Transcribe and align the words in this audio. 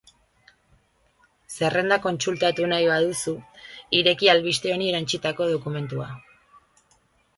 Zerrenda 1.57 1.97
kontsultatu 2.07 2.69
nahi 2.73 2.87
baduzu, 2.93 3.35
ireki 4.01 4.33
albiste 4.37 4.75
honi 4.77 4.89
erantsitako 4.95 5.51
dokumentua. 5.55 6.09